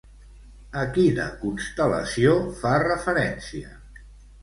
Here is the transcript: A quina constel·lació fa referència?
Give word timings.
A 0.83 0.85
quina 0.95 1.27
constel·lació 1.43 2.35
fa 2.65 2.75
referència? 2.89 3.79